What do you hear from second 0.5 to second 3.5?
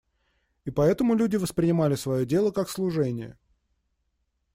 И поэтому люди воспринимали свое дело как служение.